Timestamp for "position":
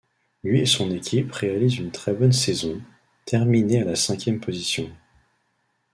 4.39-4.89